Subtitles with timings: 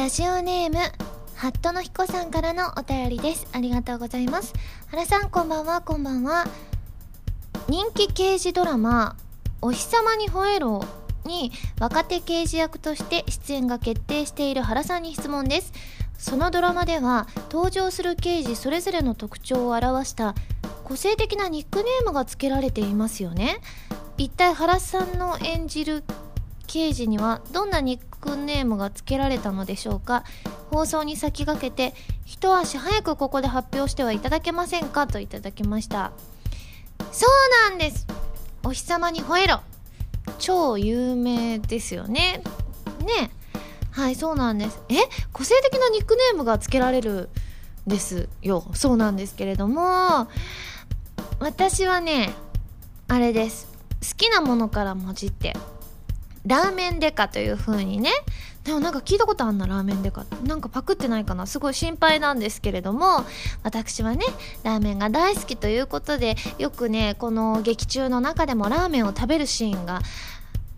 [0.00, 0.78] ラジオネーム
[1.34, 3.46] ハットの彦さんからのお便りです。
[3.52, 4.54] ありがとうございます。
[4.86, 5.82] 原さんこんばんは。
[5.82, 6.46] こんばんは。
[7.68, 9.14] 人気刑事ドラマ
[9.60, 10.82] 「お日様に吠えろ」
[11.26, 15.70] に若手刑事役として出演が決定している原さんに質問です。
[16.16, 20.34] そのドラマでは登場する刑事それぞれの特徴を表した
[20.82, 23.60] 個性的なニックネームが付けられていますよね。
[24.16, 26.04] 一体原さんの演じる
[26.66, 30.24] 刑事にはどんなニックネームが付けられたのでしょうか？
[30.70, 31.94] 放送に先駆けて
[32.24, 36.12] 一足早くここで発表してはいただけませんかといただきました。
[37.12, 38.06] そうなんです。
[38.62, 39.60] お日様に吠えろ。
[40.38, 42.42] 超有名ですよね。
[43.00, 43.30] ね。
[43.90, 44.80] はいそうなんです。
[44.88, 44.94] え？
[45.32, 47.28] 個性的なニックネームが付けられる
[47.86, 48.64] んですよ。
[48.74, 50.28] そうなんですけれども
[51.40, 52.30] 私はね
[53.08, 53.66] あれです。
[54.02, 55.56] 好きなものからもじって。
[56.46, 58.10] ラーメンデカというふうにね。
[58.64, 60.24] でもなんか聞いたことあんなラーメンデカ。
[60.44, 61.46] なんかパクってないかな。
[61.46, 63.24] すごい心配なんですけれども
[63.62, 64.24] 私はね
[64.62, 70.00] ラーメンが大好きということでよくねこの劇中の中でもラーメンを食べるシーンが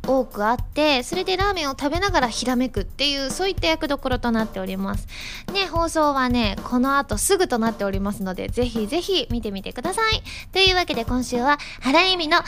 [0.07, 5.07] 多くあってそれでラーメンを食べながらひらめくっていうそういった役どころとなっております。
[5.53, 10.23] ね放送はねこの後すぐとなっておりますのでぜひぜひ見てみてください。
[10.53, 12.39] というわけで今週は原由美の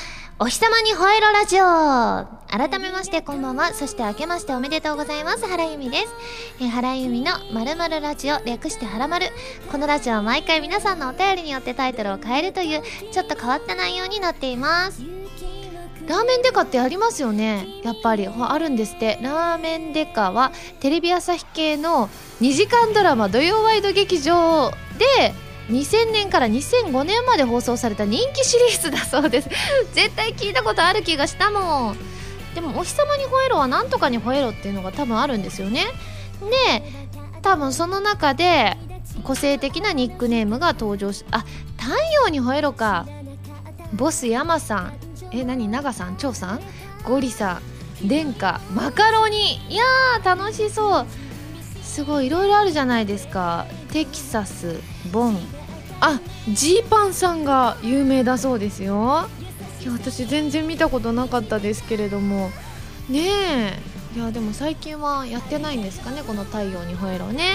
[0.41, 2.45] お日様に吠えろラジオ。
[2.49, 3.73] 改めましてこんばんは。
[3.73, 5.47] そして明けましておめでとうございます。
[5.47, 6.07] 原由美です、
[6.61, 9.29] え、原由美のまるまるラジオ略してはらまる。
[9.71, 15.24] このラジオは毎回皆さんのお便りによってタイトルを変えるというちょっと変わった内容になっています。
[16.07, 17.67] ラーメンデカってありますよね。
[17.83, 18.29] やっぱり。
[18.29, 19.19] あるんですって。
[19.23, 22.09] ラーメンデカはテレビ朝日系の
[22.41, 25.35] 2時間ドラマ土曜ワイド劇場で
[25.69, 29.49] 2000年から2005年まで放送された人気シリーズだそうです。
[29.95, 31.99] 絶対聞いたことある気がしたもん。
[32.55, 35.87] でも「お日様に吠えろ」は何とかに吠えろっていうのが多分あるんですよね。
[36.69, 36.83] で
[37.41, 38.77] 多分その中で
[39.23, 41.45] 個性的なニックネームが登場しあ
[41.79, 43.07] 太陽に吠えろか。
[43.95, 45.04] ボス山さん。
[45.41, 45.69] え何？
[45.69, 46.17] 長さん？
[46.17, 46.61] 長さん？
[47.05, 47.61] ゴリさ
[48.03, 48.09] ん？
[48.09, 48.61] 殿下？
[48.75, 49.57] マカロニ？
[49.69, 51.07] いやー楽しそう。
[51.83, 53.67] すごいいろいろあるじゃないですか。
[53.93, 54.81] テキサス？
[55.13, 55.39] ボン？
[56.01, 59.29] あジーパンさんが有名だそうですよ。
[59.81, 62.51] いや私全然見たことなかったですけれども。
[63.09, 63.95] ねえ。
[64.17, 66.23] いやでも最近はやってないんですかね？
[66.23, 67.55] この「太陽に吠えろね」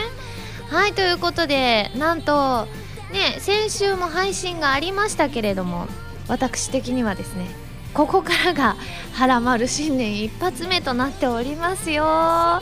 [0.69, 2.67] はいということでなんと
[3.13, 5.87] ね先週も配信がありましたけれども
[6.27, 7.47] 私的にはですね
[7.93, 8.75] ここからが
[9.13, 12.61] 原丸新年一発目となっておりますよ。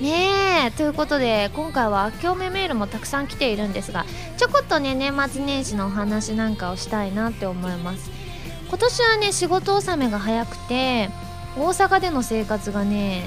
[0.00, 0.70] ねえ。
[0.72, 4.04] ということで今回は明けおめメールもたくさん来ているんですが
[4.36, 8.10] ちょこっとね年末年始のお話なんかをしたいなって思います。
[8.68, 11.08] 今年はね仕事納めが早くて
[11.56, 13.24] 大阪での生活がね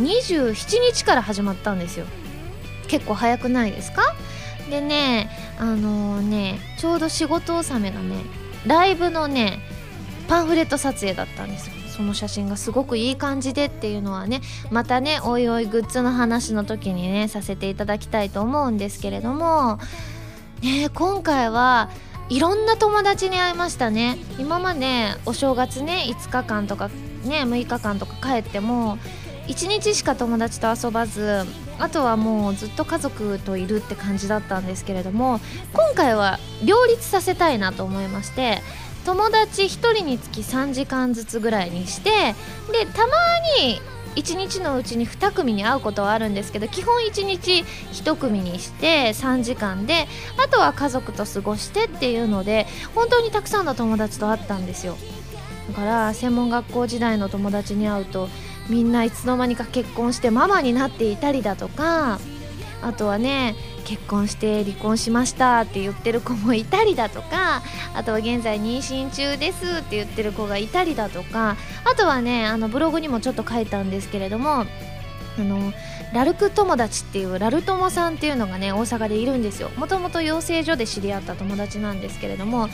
[0.00, 0.54] 27
[0.92, 2.06] 日から始まったんですよ。
[2.88, 4.02] 結構早くないですか？
[4.70, 8.16] でねあのー、ねちょうど仕事納めがね
[8.66, 9.60] ライブのね
[10.28, 11.74] パンフレット撮影だったんですよ。
[11.96, 19.78] その写真がすごくいい感じでっていうのはねまたねおいおいグッズの話の時にねさせていただきたいと思うんですけれども
[20.62, 21.88] ね今回は
[22.28, 24.18] いろんな友達に会いましたね。
[24.38, 26.88] 今までお正月ね5日間とか
[27.24, 28.98] ね6日間とか帰っても
[29.46, 31.44] 1日しか友達と遊ばず
[31.78, 35.40] あとはもうずっと家族といるって感じだったんですけれども
[35.72, 38.58] 今回は両立させたいなと思いまして
[39.06, 42.10] 友達1人につき3時間ずつぐらいにして
[42.72, 43.14] でたま
[43.62, 43.80] に
[44.16, 50.08] 1日のうちに2組に会うことはあるんですけど基本1日1組にして3時間で
[50.44, 54.96] あとは家族と過ごしてっていうので本当にたくさんの友達と会ったんですよ。
[55.68, 58.28] だから専門学校時代の友達に会うと
[58.68, 62.18] みんないつの間にか結婚してママになっていたりだとか
[62.82, 63.54] あとはね
[63.86, 67.62] 結婚して離婚しましたって言ってる子もいたりだとか
[67.94, 74.66] あとは現在妊娠中ですって言ってる子がいたりだとかあとはねあのブログにもちょっと書いたんですけれども
[75.38, 75.72] あの
[76.12, 79.70] ラルク友達っていうラル友さんっていうのがね大阪でいるんですよ。
[79.76, 82.68] もともと養成所で知り合った友達なんですけれども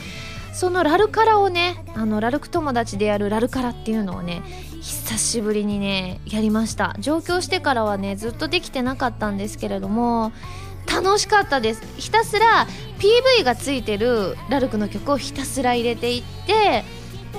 [0.53, 4.41] そのラルカラをねあのラルク友達でやるラルカラっていうのをね
[4.81, 6.95] 久しぶりにねやりました。
[6.99, 10.31] 上京してからはねずっとできてなかったんですけれども
[10.87, 11.81] 楽しかったです。
[11.97, 12.67] ひたすら
[12.99, 16.83] PV がついてるラルクの曲をひたすら入れていって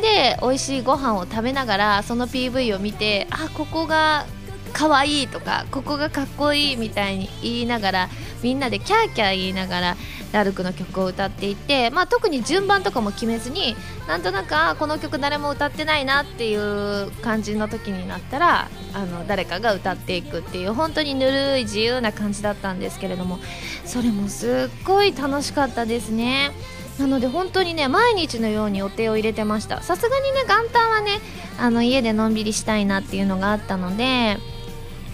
[0.00, 4.26] で美味しいご飯を食べながらその PV を見てあここが
[4.74, 8.08] 可愛いとかここがかっこいいみたいに言いながら
[8.42, 9.96] みんなでキャーキャー言いながら
[10.32, 13.76] ラルクの曲を歌っていて、まあ、特に順番とかも決めずに
[14.08, 23.38] なんとなくこの曲誰も歌ってないなっていう感じの時になったらあの誰かが歌っていくっていう本当にぬるい自由な感じだったんですけれども
[23.84, 26.50] それもすっごい楽しかったですね。
[26.98, 31.18] なので本当にね毎日のように予定を入れてましたさすがにね元旦はね
[31.58, 34.38] あの家でのんびりしたいなっていうのがあったので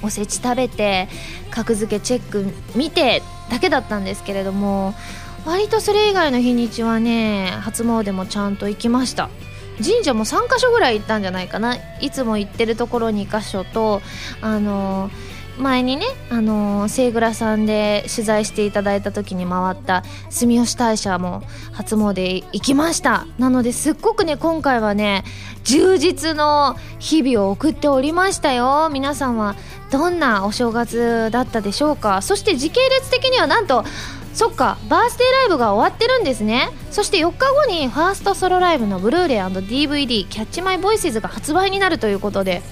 [0.02, 1.08] おせち食べて
[1.50, 4.94] 格付けチェック見てだけだったんですけれども
[5.47, 9.31] 割とそれ以外の日にちはね初詣もちゃんと行きました。
[9.82, 11.76] 神社も3か所ぐらい行ったんじゃないかな。
[12.00, 14.02] いつも行ってるところ2か所と
[14.43, 21.43] あのー前にね、あのー、セグラさんで取材していただいた時に回った住吉大社も
[21.73, 23.27] 初詣行きました。
[23.39, 25.25] なのですっごくね今回はね
[25.65, 28.89] 充実の日々を送っておりましたよ。
[28.93, 29.57] 皆さんは
[29.91, 32.23] どんなお正月だったでしょうか。
[32.23, 33.85] そして時系列的にはなんと
[34.33, 36.71] そっかバースデーライブが終わってるんですね。
[36.91, 42.62] そして4日後にファーストソロライブのブルーレイ &DVD「キャッチマイボイスズが発売になるということで。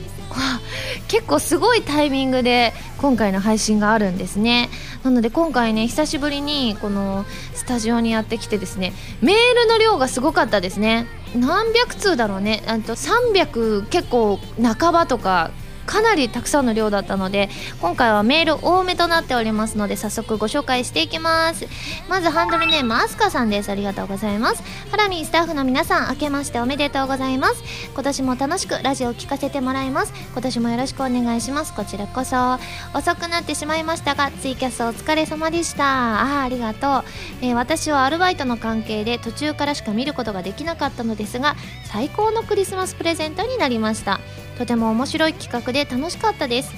[1.08, 4.69] 結構すごいタイミングで今回の配信があるんですね。
[5.04, 8.92] なので今回ね久しぶりにこのスタジオにやってきてですね
[9.22, 11.06] メールの量がすごかったですね。
[11.34, 12.62] 何百通だろうね。
[12.66, 15.50] あと300結構半ばとか
[15.88, 17.49] かなりたくさんの量だったので
[17.81, 21.67] 今回はメール多めとなっておりますので早速ご紹介していきます。
[22.11, 23.70] まずハンドルネームアスカさんです。
[23.70, 24.62] ありがとうございます。
[24.90, 27.62] ハラミスタッフの皆さん明けましておめでとうございます。
[27.94, 30.12] 今年も楽しくラジオを聞かせてもらいます。
[30.32, 31.75] 今年もよろしくお願いします。
[31.75, 32.58] こちらこそ。
[32.94, 35.85] 遅くなってしまいましたがツイキャスお疲れ様でした。
[35.85, 37.05] あありがとう、
[37.40, 44.20] えー、私はアルバイトの関係で途中からしか見ることができなかったのですが最高のクリスマスプレゼントになりました。
[44.58, 46.72] とても面白い企画で楽しかったです。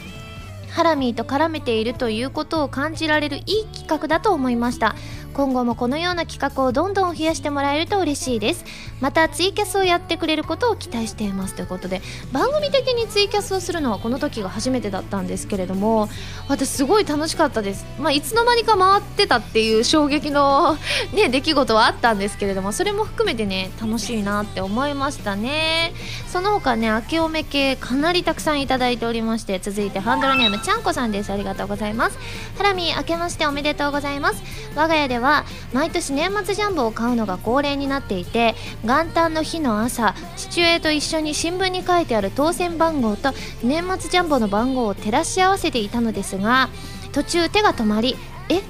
[0.71, 4.95] ハラミーと絡めているということを感じられるいい企画だと思いました。
[5.33, 8.65] 今後もこのような企画をどんどん増やしてもらえると嬉しいです。
[9.01, 12.03] またツイキャスをやってくれることを期待していますということで
[12.33, 16.09] 番組的にツイキャスをするのはこの時が初めてだったんですけれども
[16.49, 20.77] 私すごい楽しかったです、まあ、いつの間にか回ってたっていう衝撃の、
[21.15, 25.93] ね、出来事はあったんですけれどもそれも含めてね楽しいなって思いましたね。
[26.29, 31.33] その他ね明けおめ系かなりたくさんいただいておりまして続いてハンドルネームちゃんこさんです。
[31.33, 32.19] ありがとうございます。
[32.57, 34.43] ハラミ明けましておめでとうございます。
[34.77, 38.55] 我が家では毎年年末ジャンボを買うのが恒例になっていて
[38.91, 43.31] 元旦の日の朝父親と一緒に新聞に書いてある当選番号と
[43.63, 46.69] 年末ジャンボの番号を照らし合わせていたのですが
[47.13, 48.17] 途中手が止まり
[48.49, 48.63] え？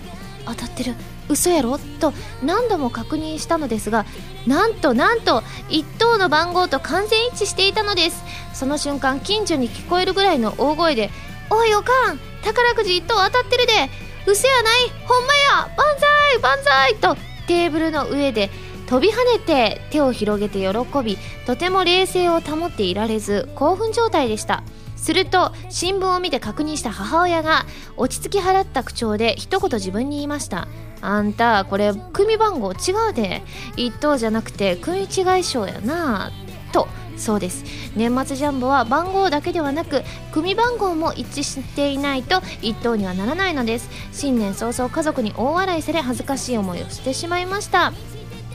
[0.44, 0.94] 当たってる。
[1.30, 1.78] 嘘やろ？
[1.78, 2.12] と
[2.42, 4.04] 何度も確認したのですが
[4.46, 5.40] なんとなんと
[5.70, 8.22] 1等の番号と完全一致していたのです。
[8.52, 11.08] その瞬間近所に聞こえるぐらいの大声で
[11.48, 13.72] 「おいおかん宝くじ1等当たってるで。
[14.26, 14.90] 嘘やない。
[15.06, 15.70] ほんまや。
[15.78, 16.38] 万歳。
[16.40, 17.16] 万歳!」と
[17.46, 18.50] テーブルの上で
[18.90, 21.16] 飛び跳ねて手を広げて喜び
[21.46, 24.64] とても冷静を保っていられず興奮状態でした。
[24.96, 27.64] すると新聞を見て確認した母親が
[27.96, 30.66] 落ち着き払った口調で一言自分に言いました。
[31.00, 32.76] あんたこれ組番号違
[33.10, 33.42] うで。
[33.76, 36.32] 一等じゃなくて組違い賞やな。
[36.72, 37.64] とそうです。
[37.94, 40.02] 年末ジャンボは番号だけではなく
[40.32, 43.88] 組番号も一致していないと1等にはならないのです。
[44.10, 47.92] 新年早々家族に大笑いされ恥ずかしい思いをしてしまいました。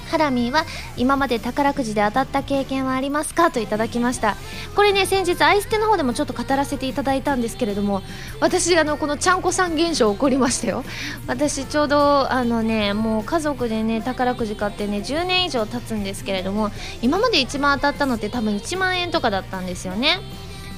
[0.09, 0.65] ハラミーは
[0.97, 3.51] 今まで宝くじで当たった経験はありますか？
[3.51, 4.37] といただきました。
[4.75, 8.01] これね先日アイステの方でもちょっと語らせていただいたんですけれども
[8.39, 10.83] 私あのこのちゃんこさん現象起こりましたよ。
[11.27, 20.19] 私ちょうどあのねもう家族でね宝くじ買ってね10年以上経つんですけれども今まで一番当たったのって多分1万円とかだったんですよね。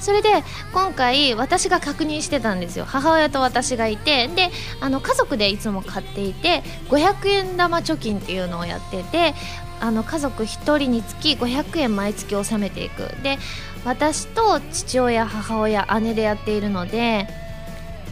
[0.00, 2.84] それで今回私が確認してたんですよ。
[2.84, 4.50] 母親と私がいてで
[4.80, 9.34] あの家族でいつも買っていて500円玉貯金っていうのをやってて
[9.80, 13.02] あの家族1人につき500円毎月納めていく。
[13.22, 13.38] で
[13.84, 17.26] 私と父親母親姉でやっているので、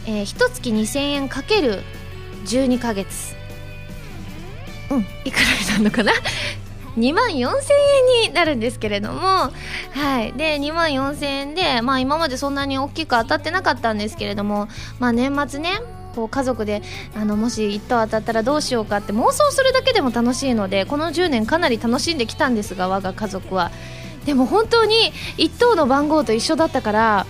[0.05, 1.83] えー、1月2000円かける
[2.45, 3.35] 12ヶ月。
[4.89, 6.13] うんいくらになるのかな？
[6.97, 7.35] 2万4000
[8.23, 9.51] 円になるんですけれども、は
[10.21, 14.67] い、で2万4千円で、まあ、今までそんなに大きく当たってなかったんですけれども、
[14.99, 15.79] まあ、年末ね
[16.15, 16.81] こう家族で
[17.15, 23.71] あのもし1等当たったらどうしようかって妄想するだけでも楽しいのでこの10年かなり楽しんできたんですが我が家族は。
[24.25, 27.25] でも本当に1等の番号と一緒だったから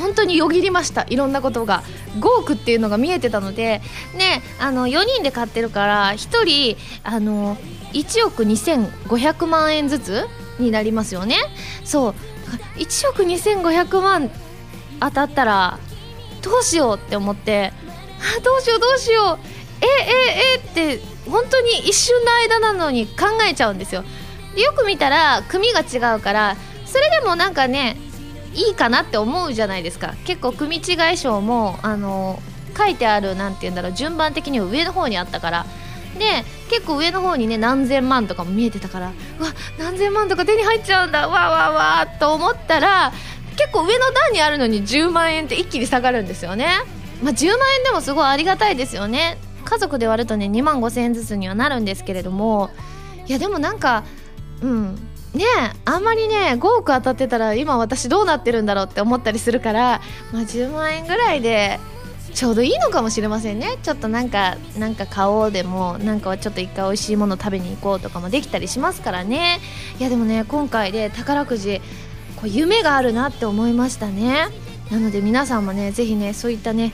[0.00, 1.06] 本当によぎりました。
[1.10, 1.82] いろんなことが。
[2.18, 3.82] 5億っていうのが見えてたので。
[4.14, 7.58] ねあの4人で買ってるから1人あの
[7.92, 10.26] 1億2500万円ずつ
[10.58, 11.36] になりますよね。
[11.84, 12.14] そう。
[12.76, 14.30] 1億2500万
[15.00, 15.78] 当たったら
[16.42, 17.72] どうしようって思って
[18.36, 19.46] あどうしようどうしよう。
[19.80, 24.04] えええって本当に一瞬の間なのに考えちゃうんですよ。
[24.56, 27.96] よく見たら組が違うからそれでもなんかね
[28.54, 30.14] いいかなって思うじゃないですか。
[30.24, 32.40] 結構組違い賞もあの
[32.76, 35.66] 書いてあるなんて言うんだろう順番的には上の方にあったから。
[36.18, 43.12] で結構上の方にね何千万とかも見えてたからうわ何千万とか手に入っちゃうんだわわわと思ったら
[43.56, 46.68] 結構上の段にあるのに10万円って一気に下がるんですよね。
[47.22, 49.36] まあ10万円でもすごいありがたいですよね。
[49.64, 52.70] 家族で割るとね2万5千円ずつにはなるんですけれども
[53.26, 54.04] いやでもなんか
[54.62, 54.94] うん
[55.34, 55.44] ね
[55.84, 60.00] あんまりね5億当たってたら今私どうなってるんだろうって思ったりするから、
[60.32, 61.78] まあ、10万円ぐらいで
[62.34, 63.78] ちょうどいいのかもしれませんね。
[63.82, 69.60] ちょっとなんかなんか買おうでもなんかはちょっと一回美味しいもの食べに行こうとかもできたりしますからね。
[69.98, 71.80] いやでもね今回で宝くじ
[72.36, 74.48] こう夢があるなって思いましたね。
[74.90, 76.92] なので皆さんもねぜひねそういったね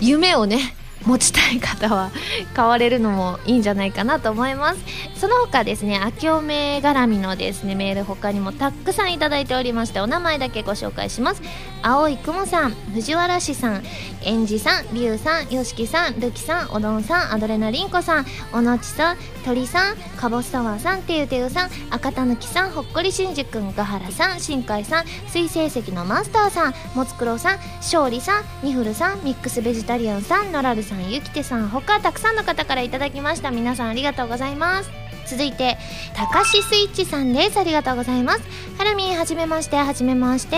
[0.00, 0.74] 夢をね
[1.06, 2.10] 持ちたい方は
[2.54, 4.80] 買われるのもいいんじゃないかなと思います。
[5.14, 11.42] その他ですね明けおめ絡みのですねメール他にもたくさんいただいておりましてお名前だけご紹介します。
[11.82, 13.82] 青い雲さん藤原氏さん
[14.22, 35.76] えんじさんりゅうさんよしきさんるきさんおどんさんアドレナリンコさんおのちさん鳥さんかぼすサワーさんてゆてゆさん赤たぬきさんほっこりしんじくんがはらさん新海さん水星石のマスターさんもつくろうさん勝利さんにふるさんミックスベジタリアンさんのらるさんゆきてさん他たくさんの方からいただきました皆さんありがとうございます続いて
[36.14, 37.58] たかしスイッチさんです。
[37.58, 38.40] ありがとうございます。
[38.78, 39.76] ハラミはじめまして。
[39.76, 40.56] はじめまして。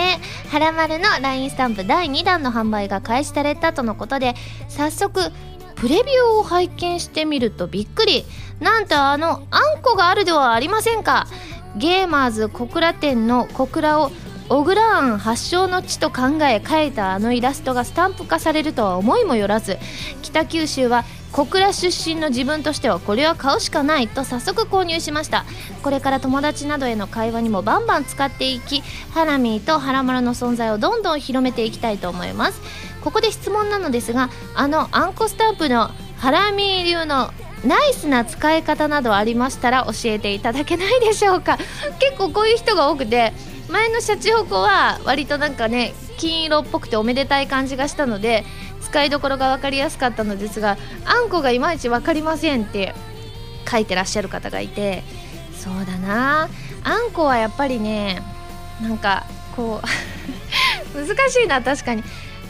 [0.49, 1.85] はらまるの LINE スタンプ。
[1.85, 4.35] 第2弾の販売が開始されたとのことで
[4.69, 5.31] 早速
[5.75, 8.25] プレビューを拝見してみるとびっくり。
[8.59, 11.27] なんとあのあんこがあるではありませんか。
[11.75, 14.11] ゲーマーズ小倉店の小倉を
[14.51, 19.77] 小倉庵発祥の地と考え描いたあのイラストがスタンプ化されるとは思いもよらず
[20.23, 25.45] 北九州は小倉出身の自分としてはこれは買うしかないと早速購入しました。
[25.83, 28.81] これから友達などへの会話にもバンバン使っていき
[29.11, 32.59] ハラミーとハラマラの存在をどんどん広めていきたいと思います。
[33.05, 37.31] ここで質問なのですがあのあんこスタンプのハラミー流の
[37.63, 41.57] ナイスな使い方などありましたら教えていただけないでしょうか？
[41.99, 43.31] 結構こういう人が多くて
[43.71, 48.43] 前のシャチホコは割となんかね金色っぽくておめでたい感じがしたので
[48.81, 52.93] 使いどころが分かりやすかったのですがあんこがいまいち分かりませんって
[53.69, 55.03] 書いてらっしゃる方がいて
[55.57, 56.49] そうだな。
[56.83, 58.21] あんこはやっぱりね
[58.81, 59.25] なんか
[59.55, 59.81] こ
[60.95, 62.03] う 難しいな確かに。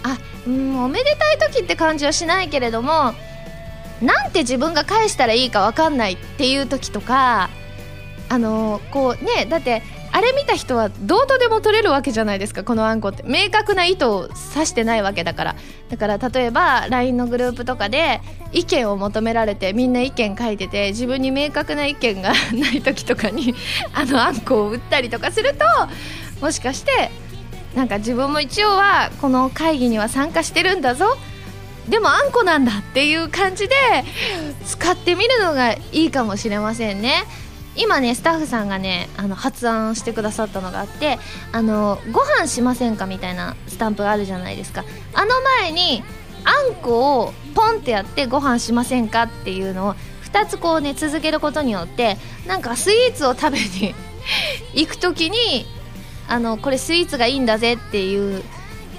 [0.03, 3.13] あうんおめでたい時って感じはしないけれども
[4.01, 7.51] なんて自分が返したらいいか分かんないっていう時とか
[8.29, 13.23] あのこうねだってあれ見た人はどうとでも取れるわけじゃないですかこのあんこって。
[13.25, 15.55] 明確な意図を指してないわけだから。
[15.89, 23.55] だから例えば LINE のグループとかで意見を求められてみんな意見書いてて自分に明確な意見が ない時とかに
[23.93, 25.65] あのあんこを売ったりとかすると
[26.39, 27.11] もしかして
[27.75, 31.17] なんか自分も一応はこの会議には参加してるんだぞ。
[31.89, 33.75] でもあんこなんだっていう感じで
[34.65, 37.23] 使ってみるのがいいかもしれませんね。
[37.75, 41.17] 今ねスタッフさんがねあの発案してくださったのがあって
[41.51, 44.83] あのご飯しませんかみたいなスタンプがあるじゃないですか。
[45.13, 45.29] あの
[45.61, 46.03] 前に
[46.43, 49.95] あんこをポンってやってご飯しませんかっていうのを
[50.31, 53.95] 2つこうね続けることによってなんかスイーツを食べに
[54.73, 55.65] 行く時に
[56.27, 58.43] あのこれスイーツがいいんだぜっていう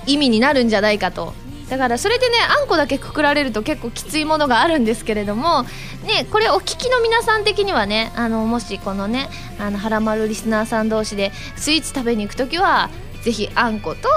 [0.06, 1.34] 意味になるんじゃないかと。
[1.72, 5.62] だからそれでねあんこだけくくられると結構きついものがあるんですけれども
[6.04, 12.90] ねこれお聞きの皆さん的にはねあのもしこのねあのはらまるリスナーさん同士でスイーツ食べに行く時は
[13.22, 14.10] ぜひあんこと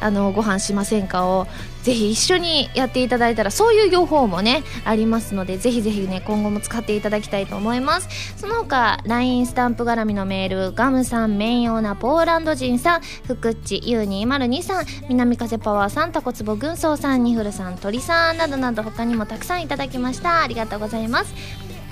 [0.00, 1.46] あのご飯しませんかを
[1.84, 8.08] ぜひ一緒にやっていただいたらそういう両方もねありますのでぜひぜひね今後も使っていただきたいと思います。
[8.38, 20.42] その他 LINE スタンプ絡みのメールガムさん綿用なポーランド人さん福っち U202 さん南風パワーさんタコツボ軍曹さんニフルさん鳥さんなどなど他にもたくさんいただきました。
[20.42, 21.34] ありがとうございます。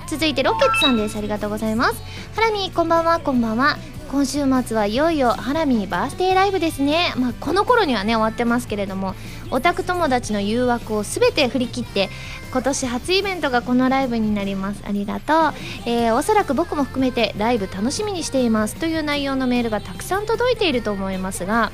[0.07, 1.15] 続いてロケッツさんです。
[1.17, 2.01] ありがとうございます。
[2.35, 3.19] ハラミこんばんは。
[3.19, 3.77] こんばんは。
[4.13, 9.15] 今週末はいよいよハラミーバースデーライブですね、まあ、この頃にはね終わってますけれども
[9.53, 12.09] オタク友達の誘惑を全て振り切って
[12.51, 14.83] 今年初イベントがこのライブになります。
[14.85, 15.53] ありがとう、
[15.85, 18.75] えー、おそらく僕も含めてライブ楽しみにしています。
[18.75, 21.71] という内容のメールがたくさん届いていると思いますが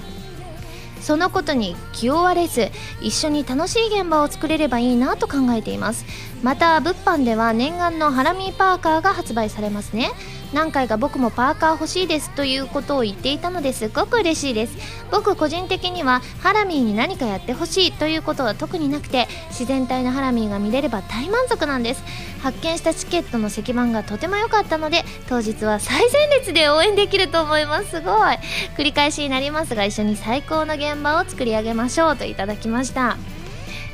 [1.01, 2.69] そのことに気負われず
[3.01, 6.05] 一緒に楽しい現場を作れればいいなと考えています。
[6.43, 10.11] また物販では念願のハラミーパーカーが発売されますね。
[10.53, 13.89] 何回か僕もパーカー欲しいですということを言っていたのです。
[13.89, 14.75] ごく嬉しいです。
[15.11, 22.03] 僕個人的にはハラミーに何かやってほしいということは特になくて自然体のハラミーが見れれば大満足なんです。
[22.41, 27.89] 発見したチケットの石板がとても良かったので当日は最前列で応援できると思います。
[27.89, 28.37] すごい。
[28.77, 33.17] 繰り返しになりますが一緒に最高の現場を作り上げましょうといただきました。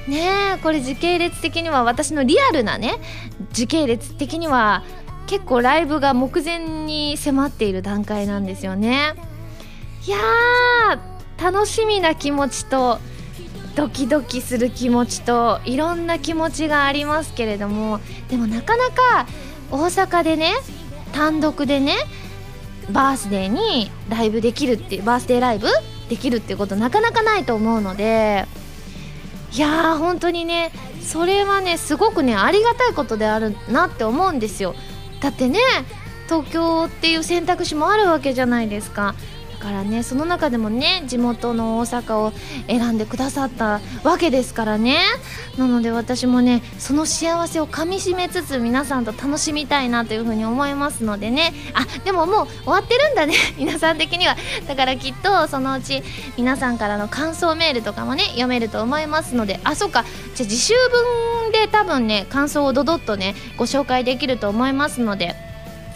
[0.07, 2.99] ねえこれ時系列的には私のリアルなね
[3.51, 4.83] 時系列的には
[5.27, 9.13] 結構ライブが目前に迫っている段階なんですよね。
[10.05, 12.99] いやー楽しみな気持ちと
[13.75, 19.27] ドキドキする気持ちといろんな気持ちがありますけれどもでもなかなか
[19.71, 20.53] 大阪でね
[21.11, 21.95] 単独でね
[22.91, 25.67] バースデーにライブできるってバースデーライブ
[26.07, 28.45] できるってことなかなかないと思うので
[29.53, 34.75] いやー本当にねそれはねすごくねありがたいことであるなって思うんですよ。
[35.25, 35.59] だってね
[36.27, 39.15] 東京っていう選択肢もあるわけじゃないですか。
[39.55, 42.33] からねその中でもね地元の大阪を
[42.67, 44.99] 選んでくださったわけですからね。
[45.57, 51.53] なので私もねその幸せをかみしめつつ皆さんと楽しみたいなというふうに思いますのでね。
[51.73, 54.35] あでももう終わってるんだね 皆さん的には。
[54.67, 56.03] だからきっとそのうち
[56.37, 59.59] 皆さんからの感想メールとかもね読めると思いますので。
[59.63, 60.03] あそうか。
[60.35, 60.73] じゃあ自習
[61.43, 65.44] 文で多分ね感想をドドッとねご紹介できると思いますので。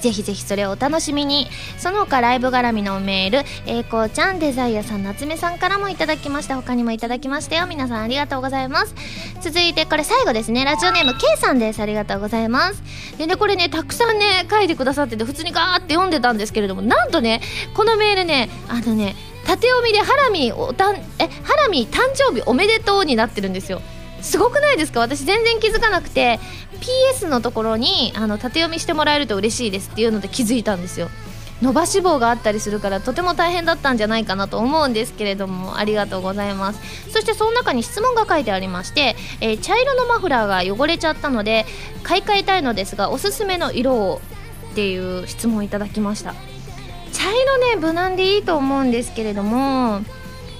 [0.01, 1.48] ぜひぜひそれをお楽しみに。
[1.77, 6.56] その他ライブ絡みのメールえいこうちゃんデザイアさん夏目さんからもいただきました。
[6.56, 7.68] 他にもいただきましたよ。
[7.68, 8.96] 皆さんありがとうございます。
[9.41, 10.65] 続いてこれ最後ですね。
[10.65, 11.82] ラジオネーム K さんです。
[11.82, 12.84] ありがとうございます。
[13.18, 17.41] でねこれねたくさんね書いてくださってて普通にガーって読んでたんですけれどもなんとね
[17.74, 19.15] このメールねあのね
[19.46, 21.00] 縦読みでハラミおたんえ
[21.44, 23.82] ハラミ誕生日おめでとうになってるんですよ。
[24.22, 25.00] すごくないですか？
[25.00, 26.40] 私全然気づかなくて
[27.14, 31.10] PS のところにあの縦読みしてもらえると嬉しいですっていうので気づいたんですよ。
[31.62, 37.12] 伸ばし棒があったりするからとても大変だったんじゃないかなと思うんですけれどもありがとうございます。
[37.12, 41.66] そしてその中に質問が書いてありまして、えー、茶色のマフラーが汚れちゃったので
[42.04, 44.22] 買い替えたいのですがおすすめの色を
[44.72, 46.34] っていう質問をいただきました。
[47.12, 50.00] 茶色ね無難でいいと思うんですけれども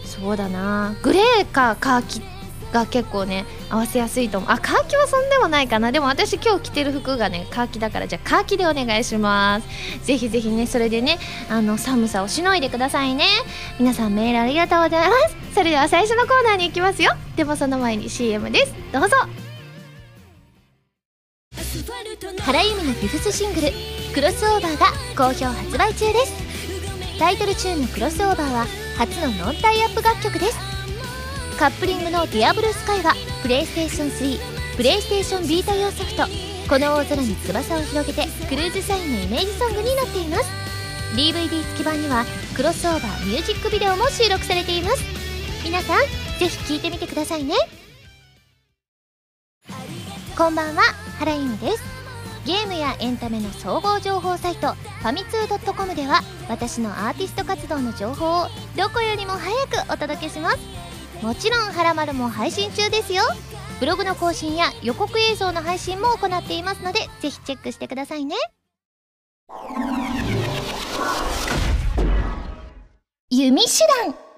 [0.04, 0.96] そうだな。
[1.02, 2.39] グレーかカーキ。
[2.72, 4.50] が結構ね合わせやすいと思う。
[4.52, 5.92] あカーキはそんでもないかな。
[5.92, 10.06] でも私今日着てる服がねカーキだからじゃあカーキでお願いします。
[10.06, 11.18] ぜひぜひねそれでね
[11.50, 13.26] あの寒さをしのいでくださいね。
[13.80, 15.54] 皆さんメールありがとうございます。
[15.56, 17.14] それでは最初のコーナーに行きますよ。
[17.36, 18.74] でもその前に CM です。
[18.92, 19.18] どうぞ。
[22.42, 23.68] 原由美のフィフスシングル
[24.14, 26.34] 「クロスオーバー」が好評発売中です。
[27.20, 28.66] タイトルチューンの「クロスオーバー」は
[28.98, 30.69] 初のノンタイアップ楽曲です。
[31.60, 34.40] カップリングの「ディアブルスカイはプレイステーション3
[34.78, 36.24] プレイステーションビータ用ソフト
[36.70, 40.46] 「この大空に翼を広げて」クルーズサインのイメージソングになっています。
[41.18, 42.24] DVD 付き版には
[42.56, 45.04] クロスオーバーミュージックビデオも収録されています。
[45.62, 46.00] 皆さん
[46.40, 47.56] ぜひ聴いてみてくださいね。
[50.38, 50.84] こんばんは
[51.20, 51.84] 原由美です。
[52.46, 60.89] ゲームやエンタメの総合情報サイトファミツー .com では私のアーティスト活動の情報をどこよりも早くお届けします。
[61.22, 63.24] もちろん「はらまる」も配信中ですよ。
[63.80, 68.36] ブログの更新や予告映像の配信も行っていますのでぜひチェックしてくださいね。
[73.30, 73.70] 弓手
[74.06, 74.29] 段。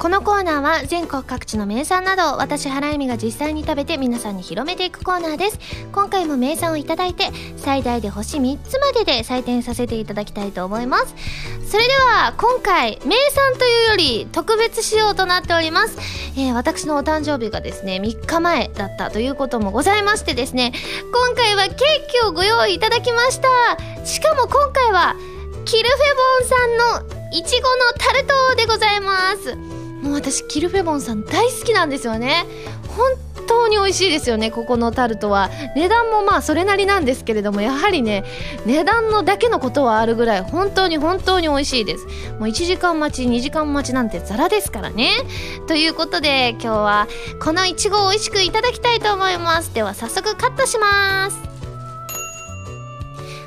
[0.00, 5.58] このコーナーは全国各地の名産など私原由美が実際に食べて皆さんに広めていくコーナーです。
[5.92, 11.14] 今回も名産をいただいて最大で星3つまでで採点させていただきたいと思います。
[11.68, 15.98] それでは今回名産というより特別仕様となっております、
[16.36, 20.72] えー、私のお誕生日がですね3日前だったということもございましてですね
[21.28, 21.76] 今回はケー
[22.10, 24.06] キをご用意いただきました。
[24.06, 25.14] しかも今回は
[25.66, 29.79] キルフェボンさんのいちごのタルトでございます。
[30.02, 32.46] もう私キルフェボンさん大好きなんですよね。
[32.96, 33.12] 本
[33.46, 35.50] 当に美味しいですよねここのタルトは。
[35.74, 38.24] 値段もまあそれなりなんですけれどもやはりね
[38.64, 42.06] 値段のだけのことはあるぐらい本当に本当に美味しいです。
[42.38, 45.10] もう1時間待ち2時間待ちなんてザラですからね。
[45.66, 47.08] ということで今日は
[47.42, 49.74] このいちごを美味しくいただきたいと思います。
[49.74, 51.38] では早速カットします。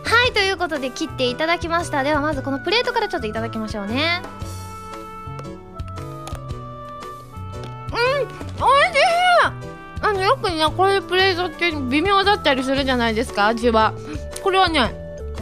[0.06, 2.04] はいということで切っていただきました。
[2.04, 4.22] ではまずこのプレートからちょっといただきましょうね。
[8.63, 10.06] しい。
[10.06, 13.93] あのよくねこういうプレートって微妙だったりするじゃないですか味は。
[14.43, 14.93] これはね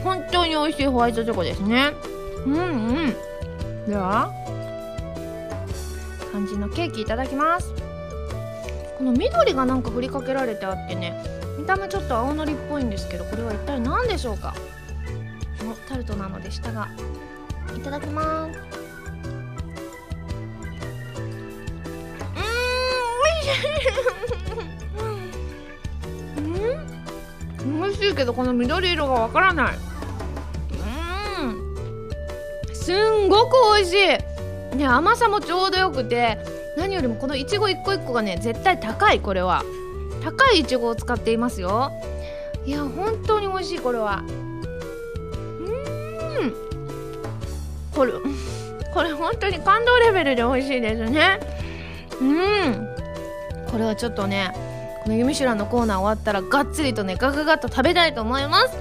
[0.04, 1.92] 本当に美味しいホワイトチョコですね。
[2.46, 2.58] うんう
[3.08, 3.16] ん。
[3.88, 4.32] では
[6.32, 7.74] 感じのケーキいただきます。
[8.98, 11.24] この緑がなんか振りかけられてあってね
[11.58, 14.54] 見た目ちょっと青のりっぽいんですけどこれは一体何でしょうか。
[15.64, 16.90] のタルトなのでしたが
[17.76, 18.81] いただきます。
[26.38, 27.82] うーん美味しいうん。
[27.82, 29.76] 美味しいけどこの緑色がわからない。
[31.42, 32.76] うん。
[32.76, 34.78] すんごく美味しい。
[34.78, 36.38] ね甘さもちょうどよくて
[36.78, 39.64] 何よりもこのいちご一個一個がね絶対高いこれは。
[40.24, 41.92] 高いいちごを使っていますよ。
[42.66, 44.24] いや本当に美味しいこれは。
[44.28, 44.32] う
[46.46, 46.54] ん。
[47.94, 48.14] これ
[48.94, 51.40] これ本当に感動レベルで美味しいですね。
[52.22, 52.91] うん。
[53.72, 54.54] これはちょっとね
[55.04, 58.76] この「ゆみしゅらん」のコーナー終わったらがっつりとねガガガッと食べたいと思います。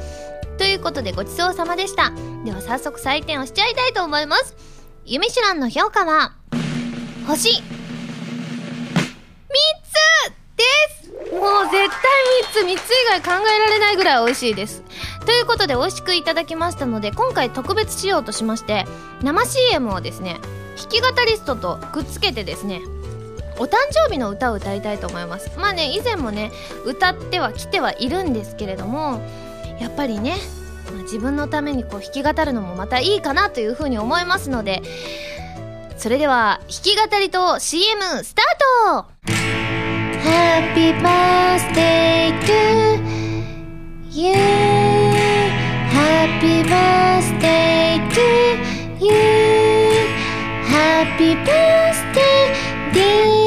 [0.58, 2.12] ということでごちそうさまでした。
[2.44, 4.54] では早速採点をしちゃいたいと思います。
[5.06, 6.34] ゆみしゅらんの評価は
[7.26, 7.62] 星3つ
[10.56, 10.64] で
[11.30, 11.34] す。
[11.34, 11.88] もう絶対3
[12.52, 14.82] つ3つ以外考えられないぐらい美味しいです。
[15.24, 18.84] ということで美味しくいただきましたので今回特別仕様としまして
[19.22, 20.40] 生 CM をですね
[20.76, 22.80] 弾き語りストとくっつけてですね
[23.58, 25.50] お誕生日の歌を歌いたいと思います。
[25.56, 26.50] まあね以前もね
[26.84, 29.20] 歌ってはきてはいるんですけれども
[29.80, 30.36] やっぱりね、
[30.92, 34.82] まあ、自分のためにこう弾き語るのもまたいいかなというふうに思いますので
[35.96, 39.30] それでは弾き語りと CM スタート。
[40.22, 43.00] Happy birthday to
[44.10, 44.32] you.
[45.92, 49.12] Happy birthday to you.
[50.66, 51.90] Happy birthday
[52.92, 53.39] dear.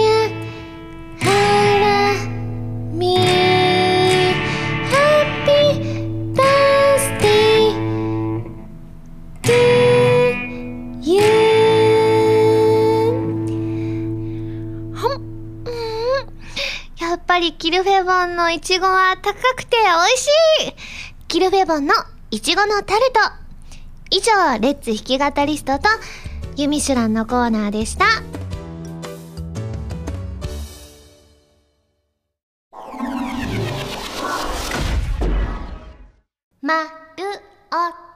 [17.34, 20.28] ぱりキルフェボンのいちごは高くて美味し
[20.70, 21.28] い。
[21.28, 21.94] キルフェボンの
[22.30, 23.20] いちごのタルト。
[24.12, 25.90] 以上、レッツ弾き語リストと
[26.58, 28.06] ユミシュランのコーナーでした。
[36.62, 36.90] まる
[37.72, 38.14] おた。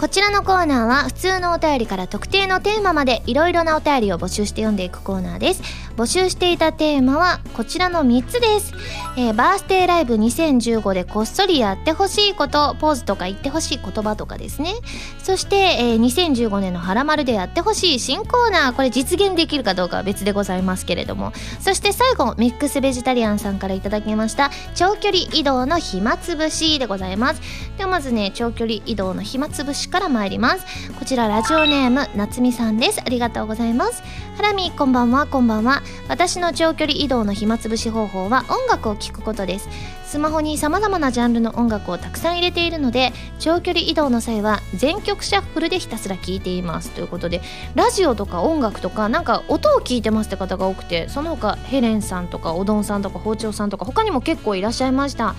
[0.00, 5.62] こちらのコーナーは普通のお便りから特定のテーマまでいろいろなお便りを募集して読んでいくコーナーです。
[5.96, 8.72] 募集していたテーマはこちらの3つです、
[9.16, 14.74] えーバースデーライブ2015でこっそりやってほしいことポーズとか言ってほしい言葉とかですね。
[15.22, 18.72] そして、えー2015年の「はらまる」でやってほしい新コーナー。
[18.74, 21.32] これ実現できるかどうかは別でございますけれども。
[21.60, 27.40] そして最後ミックスベジタリアンさんからいただきました長距離移動の暇つぶしでございます。
[27.78, 30.64] ではまずね長距離移動の暇つぶしから参ります。
[30.98, 33.00] こちらラジオネーム夏美さんです。
[33.00, 34.02] ありがとうございます。
[34.36, 35.83] ハラミこんばんはこんばんは。
[36.08, 39.68] 私の長距離移動の暇つぶし方法は音楽を聴くことです。
[40.06, 46.90] スマホに様々なジャンルの音楽をたくさん入れているので長距離移動の際は全曲シャッフルでひたすら聴いています。
[46.90, 47.40] ということで
[47.74, 55.34] ラジオとか音楽とかなんか音を聞いてますって方が多くてその他ヘレンさんとかおどんさんとか包丁さんとか他にも結構いらっしゃいました。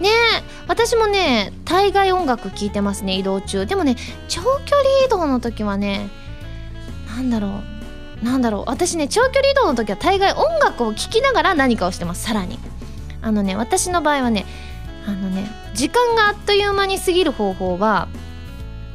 [0.00, 3.66] ねえ私もね大概音楽聴いてますね移動中。
[3.66, 3.96] でもね
[4.28, 6.08] 長距離移動の時はね
[7.14, 7.73] なんだろう。
[8.24, 8.64] なんだろう。
[8.66, 12.24] 私ね長距離移動の時は大概音楽を聴きながら何かをしてます。
[12.24, 12.58] さらに。
[13.20, 14.46] あのね私の場合はね
[15.06, 18.08] あのね時間があっという間に過ぎる方法は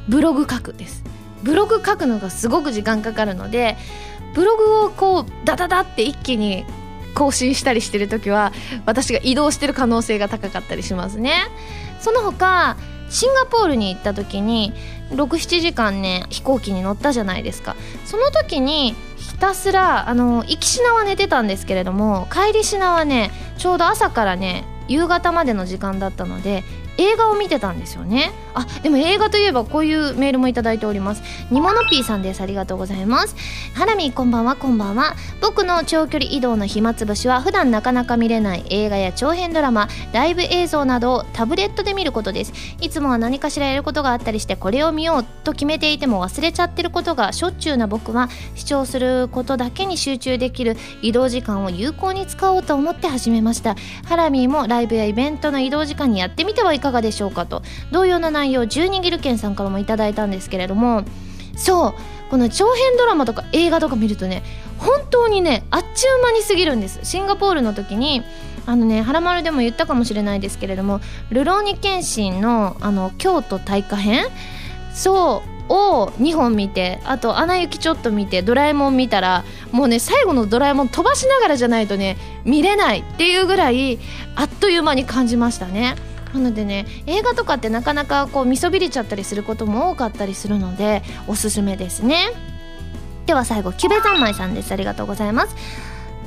[0.07, 1.03] ブログ書くです。
[1.43, 3.77] ブログ書くのがすごく時間かかるので
[4.33, 6.65] ブログをこうダダダって一気に
[7.13, 8.51] 更新したりしてる時は
[8.85, 11.33] 私が移動してる可能性が高かったりしますね。
[11.99, 12.77] その他
[13.09, 14.73] シンガポールに行った時に
[15.11, 17.75] 67時間ね飛行機に乗ったじゃないですか。
[18.05, 26.63] その時にひたすらあの行き品は寝てたんですけれども帰り品はねちょうど朝からね夕方までの時間だったので
[26.99, 28.31] 映画を見てたんですよね。
[28.53, 31.23] あでも映画といえばこういうメールもいただいております。
[31.49, 32.41] にものぴーさんです。
[32.41, 33.35] ありがとうございます。
[33.73, 34.55] ハラミこんばんは。
[34.55, 35.15] こんばんは。
[35.41, 42.53] 僕の長距離移動の暇つぶしは普段なかなか見れない映画や長編ドラマライブ映像などをタブレットで見ることです。
[42.81, 53.75] いつもは何かしらやることがあったりしてこれを見ようと決めていても忘れちゃってることがしょっちゅうな僕は視聴することだけに集中できる移動時間を有効に使おうと思って始めました。
[54.05, 57.61] ハラミーもライブやイベントの移動時間にやってみてはいかがかがでしょうかと。
[57.91, 61.03] 同様な内容12ギルケンさんからもいただいたんですけれども。
[61.55, 61.93] そう
[62.29, 64.43] この長編ドラマとか映画とか見るとね
[64.77, 66.99] 本当にねあっちゅう間に過ぎるんです。
[67.03, 68.23] シンガポールの時に
[68.65, 74.27] あのね「はらまる」でも言ったかもしれないですけれども「ルローニケンシンの」あの京都大火編？
[74.93, 83.99] そうを2本見てあと「アナ雪」ちょっと見て「ドラえもん」見たらもうね最後の「ドラえもん」飛ばしながらじゃないとね見れないっていうぐらい
[84.35, 85.95] あっという間に感じましたね。
[86.33, 92.31] なのでね映画とかってなかなかこう見そびれちゃったりすることも多かったりするのでおすすめですね。
[93.25, 94.71] では最後キュベ三昧さんです。
[94.71, 95.55] ありがとうございます。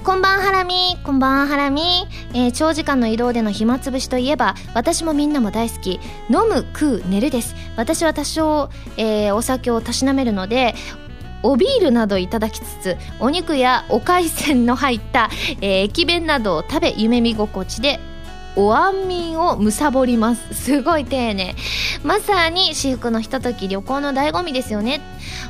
[0.04, 6.00] こんばんハラミこんばんハラミ、えー、長時間の移動での暇つぶしといえば私もみんなも大好き。
[6.28, 7.54] 飲む食う寝るです。
[7.76, 10.74] 私は多少、えー、お酒をたしなめるので
[11.44, 15.28] おビールなどいただきつつお肉やお海鮮の入った、
[15.60, 18.00] えー、駅弁などを食べ夢見心地で
[18.56, 21.54] お安眠をむさぼりますすごい丁寧
[22.04, 25.00] まさに私服のひととき旅行の醍醐味ですよね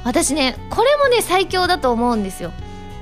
[0.04, 2.52] 私ねこれもね最強だと思うんですよ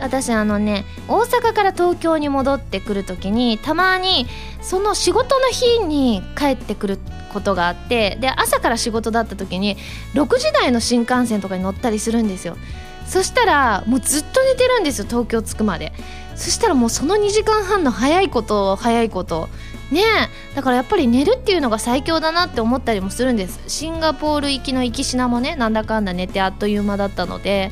[0.00, 4.26] 私あのね大阪から東京に戻ってくる時にたまに
[4.62, 6.98] その仕事の日に帰ってくる
[7.32, 9.76] ことがあってで朝から仕事だった時に
[10.14, 12.56] 6時台の新幹線とかに乗ったりするんですよ
[13.06, 15.92] そしたらもうずっと寝てるんですよ東京着くまで
[16.34, 19.48] そしたらもうその2時間半の早いこと早いこと
[19.90, 20.03] ね
[20.55, 23.61] だからやっぱり寝るっていうのが最強だなって思ったりもするんです。
[23.66, 27.70] シンガポール行きの行きしなもねなんだかんだ寝てあっという間だったので。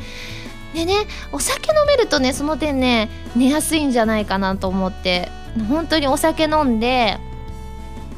[0.75, 0.95] でね
[1.33, 5.31] お酒飲めるとねその点ね寝やすいんじゃないかなと思って。
[5.69, 7.19] 本当にお酒飲んで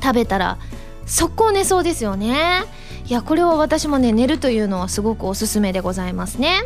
[0.03, 0.59] 食べたら
[1.07, 2.65] 速攻寝そうですよね。
[3.07, 6.61] いやこれは私もね寝るというのはすごくおすすめでございますね。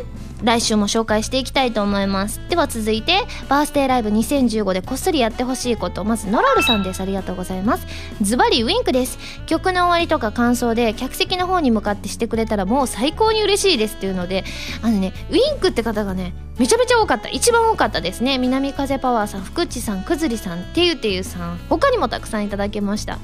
[0.45, 2.39] 来週も紹介していきたいと思います。
[2.49, 6.03] では続いてバースデーライブ2015でこっそりやってほしいこと。
[6.03, 7.01] まずノラルさんです。
[7.01, 7.87] ありがとうございます。
[8.21, 9.17] ズバリウィンクです。
[9.47, 14.45] 曲の終わりとか感想で客席の方に向かってしてくれたらもう最高に嬉しいですっていうので
[14.83, 17.29] あのねウィンクって方がねめちゃめちゃ多かった。
[17.29, 18.37] 一番多かったですね。
[18.37, 21.57] 南風パワーさん福地さんくずりさんてゆてゆさん。
[21.69, 23.17] 他にもたくさんいただけました。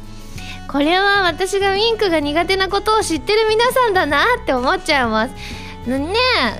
[0.68, 5.61] これは私がウィンクが苦手なことを知ってる皆さんだなって思っちゃいます。
[5.90, 6.16] ね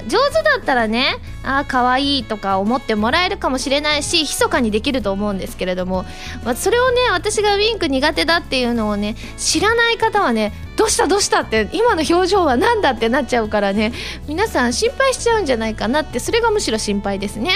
[0.08, 6.06] 上手だったらねああ可愛いとか思ってもらえるかもしれないし密かにできると思うんですけれども、
[6.44, 13.94] まあ、それをね私がウィンク苦手だっていうのをね知らない方はねどうしたどうしたって今の表情は何だってなっちゃうからね
[14.28, 17.52] 皆さん心配しちゃうんじゃないかなってそれがむしろ心配ですね。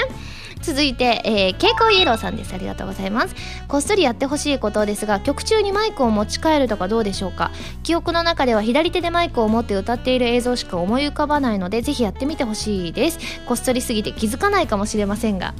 [0.65, 2.51] 続いて、えー、蛍光イエローさんです。
[2.55, 3.35] ありがとうございます。
[3.67, 7.51] こっそりやってほしいことですが曲中にマイクを持ち帰るとかどうでしょうか？
[7.83, 13.19] 記憶の中では左手でマイクを持って歌っている映像しか思い浮かばないのでぜひやってみてほしいです。
[13.45, 15.53] こっそりすぎて気づかないかもしれませんが。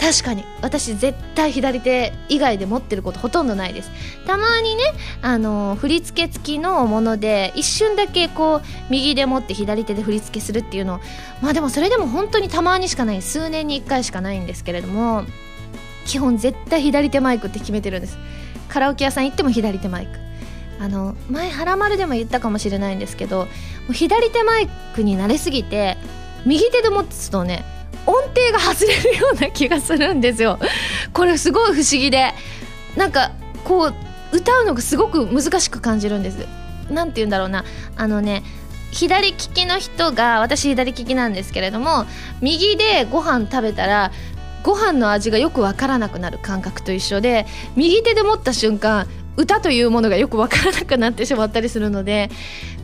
[0.00, 0.44] 確かに。
[0.62, 3.90] 私絶対左手以外で持ってることほとんどないです。
[4.26, 4.82] たまにね
[5.20, 11.00] あの振り付け付きのもので一瞬だけこう右で持って左手で振り付けするっていうの
[11.42, 13.20] まあでもそれでも本当にたまにしかない。
[13.20, 15.24] 数年に1回しかないんですけれども
[16.06, 18.16] 基本絶対左手マイクって決めてるんです。
[18.68, 20.18] カラオケ屋さん行っても左手マイク。
[20.82, 23.48] あの前「はらまる」でも言ったかもしれないんですけど
[23.92, 25.98] 左手マイクに慣れすぎて
[26.46, 27.66] 右手で持つとね
[28.10, 30.58] 音程が外れるような気がするんですよ。
[31.12, 32.32] これすごい不思議で。
[32.96, 33.32] なんか
[33.64, 36.46] こう歌うのがすごく難しく感じるんです。
[36.90, 37.64] 何て言うんだろうな。
[37.96, 38.42] あのね
[38.90, 42.06] 左利きの人が私左利きなんですけれども
[42.40, 44.10] 右でご飯食べたら
[44.62, 47.46] ご飯の味がよくわからなくなる感覚と一緒で
[47.76, 52.30] 右手で持った瞬間歌というものがよくわからなくなってしまったりするので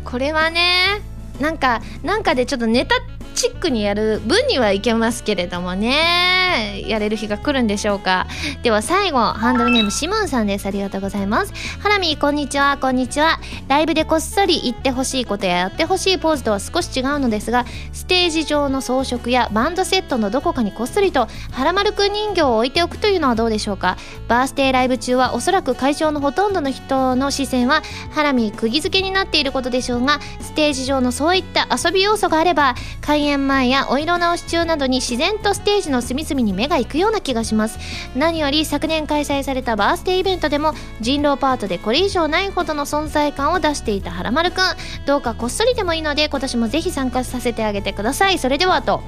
[0.04, 1.02] これはね
[1.40, 2.96] なんかなんかでちょっとネタ
[3.37, 6.83] チックにやる分にはいけますけれどもね。
[6.87, 8.27] やれる日が来るんでしょうか。
[8.62, 10.66] では最後ハンドルネームシモンさんです。
[10.66, 11.53] ありがとうございます。
[11.81, 12.79] ハラミこんにちは。
[12.81, 13.38] こんにちは。
[13.68, 23.99] ライブでこっそり言ってほしいことややってほしいポーズとは少し違うのですがステージ上の装飾やバンドセットのどこかにこっそりとはらまるくん人形を置いておくというのはどうでしょうか。
[24.29, 37.78] バースデーライブ中はおそらく会場のほとんどの人の視線はハラミ釘付けになっていることでしょうがステージ上のそういった遊び要素があれば開演前やお色直し中などに自然とステージの隅々に目が行くような気がします。
[38.14, 44.60] 何より昨年開催されたバースデーイベントでも人狼パートでこれ以上ないほどの存在感を出していたはらまるくん。
[45.06, 48.38] どうかこっそりでもいいので今年もぜひ参加させてあげてください。
[48.38, 49.02] それではと。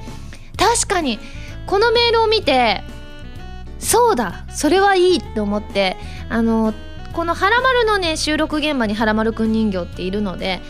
[0.57, 1.19] 確かに
[1.67, 2.83] このメールを見て
[3.79, 5.97] そうだそれはいいって思って
[6.29, 6.75] あの
[7.13, 10.61] このはらまるのね収録現場にはらまるくん人形っているので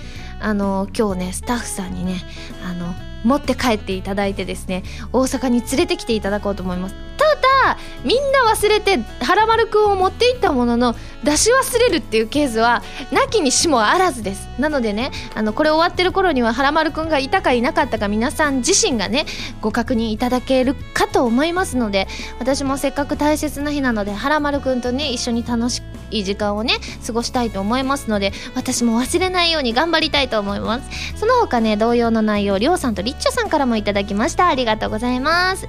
[0.40, 2.22] あの今日ねスタッフさんにね
[2.64, 6.94] あの持って帰っていただいてですね大阪に連れてきていただこうと思います。
[7.18, 14.48] ただみんな忘れてはらまるくんを持っていったものの出し忘れるっていうケースはなきにしもあらずです。
[14.58, 19.26] なのでねあのこれ終わってる頃にははらまるくんがいたかいなかったか皆さん自身がね
[19.60, 22.06] ご確認いただけるかと思いますので
[22.38, 26.74] 私もせっかく大切な日なのではらまるくんとね一緒に楽しいい時間をね
[27.06, 31.18] 過ごしたいと思いますので私も忘れないように頑張りたいと思います。
[31.18, 34.48] その他ね同様の内容りょうさんとりっちょさんからもいただきました。
[34.48, 35.68] ありがとうございます。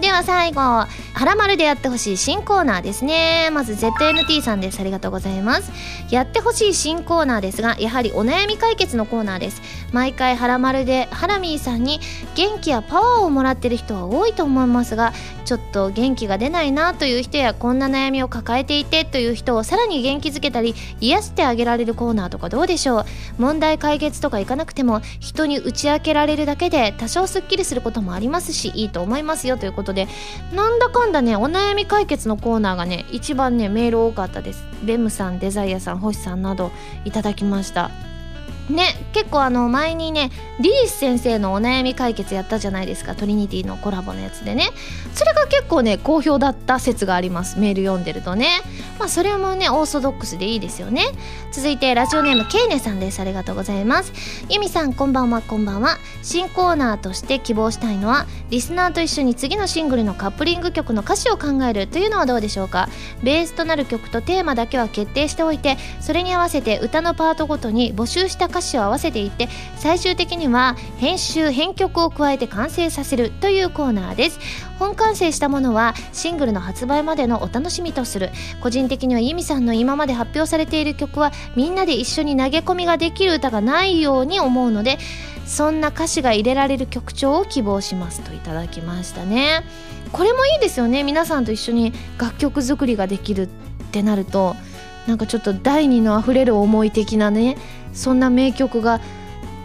[0.00, 0.88] では最後は
[1.24, 3.48] らまるでやってほしい新コーナーですね。
[3.50, 4.78] まず ZNT さんです。
[4.78, 5.72] ありがとうございます。
[6.10, 9.62] やってほしい新コーナーですがやはりお悩み解決のコーナーです。
[9.92, 12.00] 毎回はらまるでハラミーさんに
[12.34, 15.14] 元気やパワーをもらってる人は多いと思いますが
[15.46, 23.04] ちょっと元気が出ないなという人やこんな悩みを抱えていてという人をさらに元気づけたり癒してあげられるコーナーとかどうでしょう。
[23.38, 30.08] 問題解決とかいかなくても人に打ち明けられるだけで多少すっきりすることもありますしいいと思いますよということことで
[30.52, 34.64] なんだかんだねお悩み解決のコーナーがね一番ねメール多かったです。
[34.82, 36.72] ベムさんデザイアさん星さんなど
[37.04, 37.90] いただきました。
[38.70, 43.14] ね結構あの前にねリリス先生のお悩み解決やったじゃないですか。
[43.14, 44.70] トリニティのコラボのやつでね。
[45.14, 47.58] それが結構ね好評だった説があります。
[47.58, 48.48] メール読んでるとね。
[48.98, 51.04] まあそれもねオーソドックスでいいですよね。
[51.52, 53.20] 続いてラジオネームケイネさんです。
[53.20, 54.12] ありがとうございます。
[54.48, 55.42] ユミさんこんばんは。
[55.42, 55.98] こんばんは。
[56.22, 61.86] 新コーナーとして希望したいのはリスナーと一緒に次のシングルのカップリング曲の歌詞を考える。
[61.86, 62.88] というのはどうでしょうか。
[63.22, 74.38] ベースとなる曲とテーマだけは決定しておいてそれに合わせて歌のパートごとに募集した歌詞を合わせていって最終的には編集編曲を加えて完成させるというコーナーです。
[74.78, 78.30] 本完成したものはシングルの発売までのお楽しみとする。
[78.60, 84.98] 個人的にはユミさんの今まで発表されている曲はみんなで一緒に投げ込みができる歌がないように思うので
[85.44, 89.64] そんな歌詞が入れられる曲調を希望しますといただきましたね。
[90.12, 91.02] これもいいですよね。
[91.02, 93.48] 皆さんと一緒に楽曲作りができるっ
[93.92, 94.56] てなると
[95.06, 97.56] なんかちょっと第二のあふれる思い的なね
[97.96, 99.00] そんな名曲が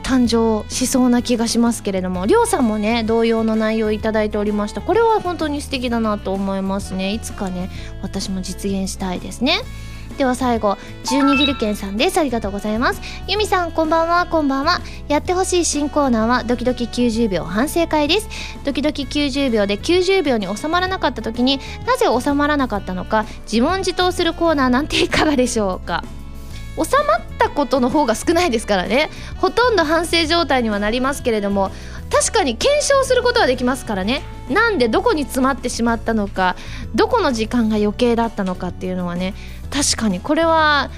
[0.04, 4.82] 誕生しそうな気がしますけれどもりょうさんもね同様の内容をいただいておりました。
[4.82, 7.13] これは本当に素敵だなと思いますね。
[7.13, 7.70] いつかね
[8.02, 9.60] 私も実現したいですね。
[10.17, 12.17] では最後十二ギルケンさんです。
[12.17, 13.02] ありがとうございます。
[13.28, 14.26] ユミさんこんばんは。
[14.26, 14.82] こんばんは。
[15.08, 18.28] やってほしい新コーナーはドキドキ90秒反省会です。
[18.65, 26.04] ドキドキ90秒で90秒に収まらなかった時になぜ収まらなかったのか自問自答するコーナーなんていかがでしょうか？
[26.84, 29.10] 収まったことの方が少ないですからね。
[29.38, 31.72] ほとんど反省状態にはなりますけれども
[32.12, 34.22] 確かに検証することはできますからね。
[34.50, 36.56] なんでどこに詰まってしまったのか
[36.94, 39.34] どこの時間が余計だったのかっていうのはね
[39.70, 40.89] 確かにこれは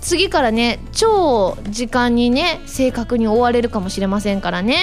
[0.00, 4.76] 次からね超時間にね正確に追われるかもしれませんからね。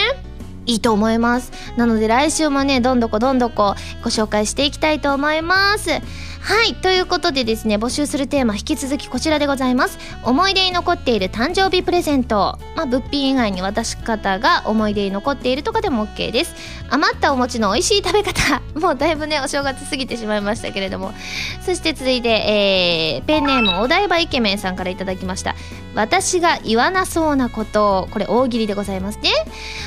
[0.68, 1.52] いいと思います。
[1.78, 6.02] なので来週もねどんどこどんどこご紹介していきたいと思います。
[6.46, 9.98] はいということでですね募集するテーマ引き続きこちらでございます。
[10.24, 12.60] 思い出に残っている誕生日プレゼント。
[12.76, 16.54] まあ物品以外に渡し方が思い出に残っているとかでも OK です。
[16.92, 18.62] 余ったお餅の美味しい食べ方。
[18.80, 21.16] もうだいぶねお正月過ぎてしまいましたけれども。
[21.66, 25.56] そして続いて、えー、ペンネームお台場イケメンさんから頂きました。
[25.96, 28.08] 私が言わなそうなこと。
[28.12, 29.32] これ大喜利でございますね。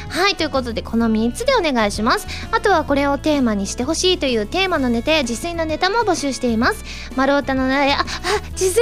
[0.08, 2.26] はいということでこの3つでお願いします。
[2.50, 6.84] あとはこれをテーマにしてほしいというテーマのネタや自炊のネタも募集してています。
[7.16, 8.04] 丸太の苗ああ
[8.52, 8.80] 自炊。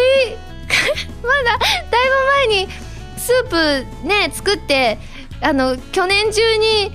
[1.22, 2.08] まだだい
[2.46, 2.68] ぶ前に
[3.16, 4.98] スープね作って
[5.40, 6.92] あの去年中に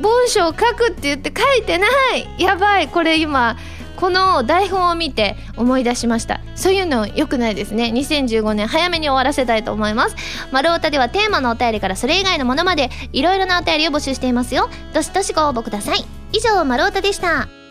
[0.00, 2.26] 文章を書くって言って書いてない。
[2.38, 2.88] やばい。
[2.88, 3.56] これ今
[3.96, 6.40] この台本を見て思い出しました。
[6.56, 7.90] そういうのよくないですね。
[7.94, 10.16] 2015年早めに終わらせたいと思います。
[10.50, 14.68] 丸太ではテーマのお便りからそれ以外のものまでいろいろなお便りを募集していますよ。
[14.92, 16.04] どしどしご応募ください。
[16.32, 17.63] 以上丸太でした。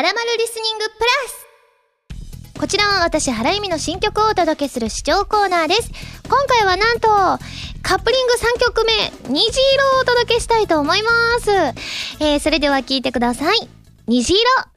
[0.00, 5.90] はらまるリスニングプラスこちらは私、原由美の新曲をお届けする視聴コーナーです。
[6.26, 7.08] 今回はなんと、
[7.82, 8.92] カップリング3曲目、
[9.28, 11.10] 虹色をお届けしたいと思いま
[11.40, 11.50] す。
[12.18, 13.68] えー、それでは聴いてください。
[14.06, 14.69] 虹色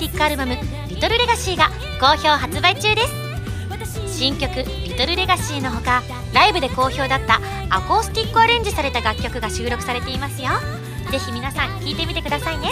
[0.00, 0.56] ティックアルバム
[0.88, 1.68] 「リトルレガシーが
[2.00, 4.18] 好評発売中です。
[4.18, 7.38] 新曲「リトルレガシーのほかライブで好評だった
[7.68, 10.48] アコースティックアレンジされた楽曲が収録されていますよ。
[11.10, 12.70] ぜひ皆さん聴いてみてくださいね。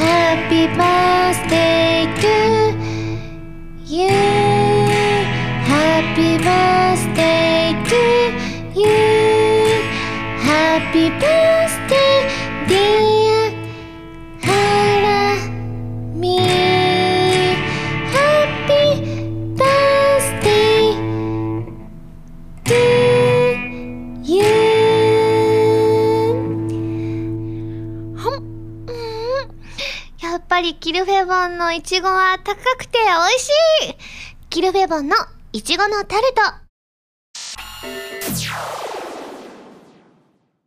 [0.00, 2.74] Happy birthday to
[3.86, 4.31] you.
[30.74, 33.48] キルフェボンのいちごは高くて美味し
[33.90, 33.94] い
[34.50, 35.16] キルフェボンの
[35.52, 36.42] いちごのタルト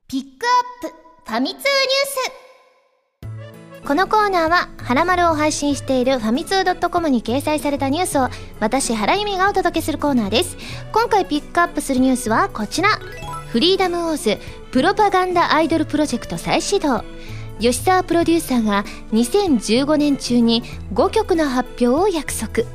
[0.07, 0.45] ピック
[0.83, 0.95] アップ
[1.29, 1.61] ファミ通ニュー
[3.81, 8.29] スこのコーナーは、はらまるを配信しているファミツー .com に掲載されたニュースを、
[8.59, 10.57] 私、原由美がお届けするコーナーです。
[10.91, 12.89] 今回ピックアップするニュースはこちら。
[13.49, 14.39] フリーダムオーズ、
[14.71, 17.03] プロパガンダアイドルプロジェクト再始動。
[17.59, 18.83] 吉沢プロデューサーが
[19.13, 22.67] 2015年中に5曲の発表を約束。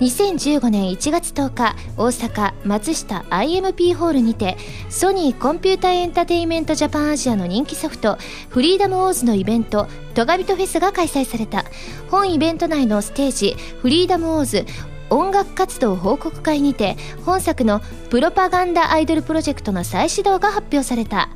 [0.00, 4.56] 2015年1月10日大阪松下 IMP ホールにて
[4.90, 11.64] ソニーコンピュータエンタテインメントジャパンアジアの人気ソフトフリーダムウォーズのイベント咎人フェスが開催された。
[12.10, 14.66] 本イベント内のステージフリーダムウォーズ
[15.08, 21.28] 音楽活動報告会にて本作のプロパガンダアイドルプロジェクトの再始動が発表された。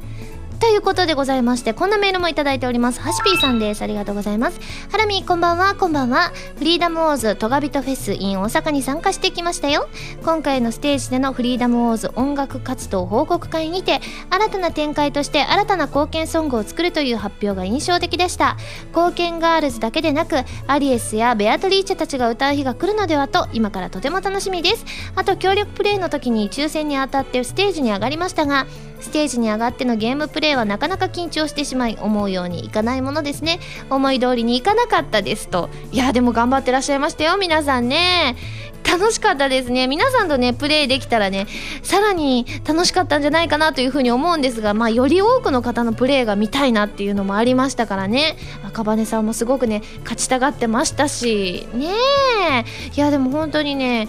[0.58, 3.00] ということでございまして、こんなメールもいただいております。
[3.00, 3.82] ハシピーさんです。
[3.82, 4.58] ありがとうございます。
[4.90, 6.32] ハラミこんばんは、こんばんは。
[6.56, 9.86] フリーダムオーズトガビトフェス in 大阪に参加してきましたよ。
[10.24, 14.00] 今回のステージでのフリーダムオーズ音楽活動報告会にて、
[14.30, 18.56] 新たな展開として新たな貢献ソングを作るという発表が印象的でした。
[18.88, 20.36] 貢献ガールズだけでなく、
[20.66, 24.84] アリエスやベアトリーチェたちが歌う日が来るのではと、今からとても楽しみです。
[25.16, 28.66] あと、協力プレイの時に抽選に当たってステージに上がりましたが、
[29.06, 33.60] ステージに上がってのゲームプレイはなかなか緊張してしまい思うようにいかないものですね。
[33.88, 35.70] 思い通りにいかなかったですと。
[35.92, 38.36] いやでも頑張ってらっしゃいましたよ皆さんね。
[38.84, 39.86] 楽しかったですね。
[39.86, 41.46] 皆さんとねプレイできたらね
[41.82, 48.36] さらに楽しかったんじゃないかなというふうに思うんですがまあより多くの方のプレイが見たいなっていうのもありましたからね。
[48.64, 51.68] 赤羽さんもすごくね勝ちたがってましたし。
[51.74, 52.64] ねえ。
[52.96, 54.08] いやでも本当にね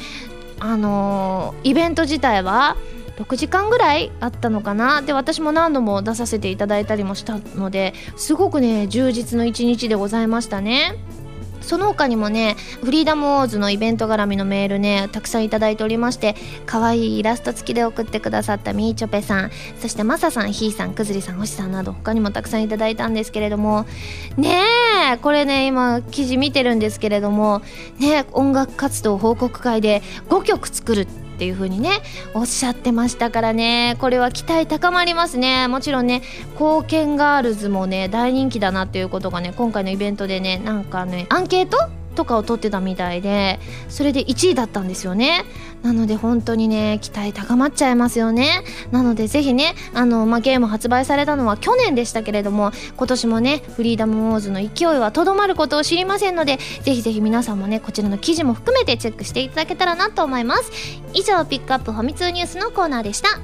[0.60, 2.78] あのーイベント自体は
[3.18, 5.02] 6時間ぐらいあったのかな？
[5.02, 10.96] で私も何度も出させていただいたりもしたのですごくね充実の一日でございましたね。
[11.60, 23.86] その他にもねフリーダムウォーズのイベント絡みのメールねたくさんいただいておりまして可愛いイラスト付きで送ってくださったみーちょぺさんそしてマサさんひーさんくずりさん星さんなど他にもたくさんいただいたんですけれども
[24.38, 24.62] ね
[25.12, 27.62] えこれね今記事見てるんですけれども
[28.00, 31.92] ね音楽活動報告会で5曲作るってていう風にね
[32.34, 33.96] おっしゃってましたからね。
[34.00, 35.68] これは期待高まりますね。
[35.68, 36.22] もちろんね
[36.54, 41.78] 貢献ガールズもね大人気だなっていうことがね今回のイベントでねなんかねアンケート
[42.16, 43.60] とかを取ってたみたいで
[43.90, 45.46] それで1位だったんですよね。
[45.84, 48.64] なので本当にね期待高まっちゃいますよね。
[48.92, 60.72] なのでぜひねあの、まあ、ゲーム発売されたのは去年でしたけれども今年もねフリーダムウォーズの勢いはとどまることを知りませんのでぜひぜひ皆さんもねこちらの記事も含めてチェックしていただけたらなと思います。
[61.14, 63.40] 以上ピックアップファミ通ニュースのコーナーでした。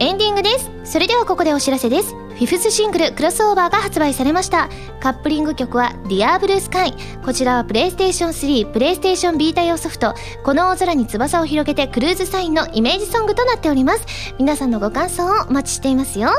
[0.00, 0.77] エンディングです。
[0.90, 2.14] それではここでお知らせです。
[2.14, 4.70] フィフスシングル「クロスオーバー」が発売されました。
[5.00, 10.14] カップリング曲は「Dear Blue Sky」こちらはプレイステーション3プレイステーションビータ用ソフト
[10.44, 14.06] 「この大空に翼を広げてクルーズサイン」のイメージソングとなっております。
[14.38, 16.30] 皆さんのご感想をお待ちしていますよ。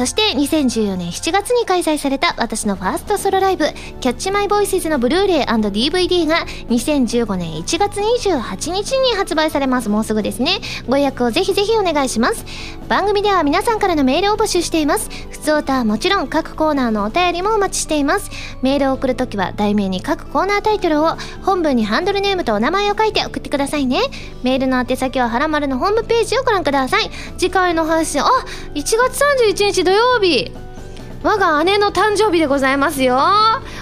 [0.00, 3.66] そして2014年7月に開催された私のファーストソロライブ
[4.00, 9.90] 「キャッチマイボイスズのブルーレイ &DVD が2015年1月28日に発売されます。
[9.90, 10.60] もうすぐですね。
[10.88, 12.46] ご予約をぜひぜひお願いします。
[12.88, 15.10] 番組では皆さんからのメールを募集しています。
[15.32, 18.30] 普通歌はもちろん各コーナーのお便りもお待ちしています。
[18.62, 24.00] メールを送るときは題名に各コーナータイトルを本文にハンドルネームとお名前を書いて送ってくださいね。
[24.42, 27.10] メールの宛先ははらまるのホームページをご覧ください。
[27.36, 28.30] 次回の配信あ
[28.74, 30.52] 1月31日土曜日
[31.24, 33.18] 我が姉の誕生日でございますよ。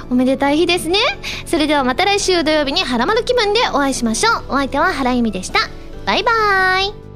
[0.08, 0.98] おめでたい日ですね。
[1.44, 4.44] それではまた来週土曜日にハラマル気分でお会いしましょう。
[4.48, 5.58] お相手は原由美でした。
[6.06, 7.07] バイバーイ。